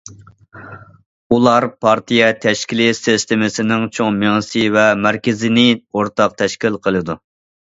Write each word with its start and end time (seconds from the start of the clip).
ئۇلار 1.35 1.67
پارتىيە 1.85 2.29
تەشكىلى 2.47 2.87
سىستېمىسىنىڭ 3.01 3.85
چوڭ 3.99 4.19
مېڭىسى 4.25 4.65
ۋە 4.79 4.87
مەركىزىنى 5.05 5.67
ئورتاق 5.77 6.39
تەشكىل 6.45 6.81
قىلىدۇ. 6.89 7.19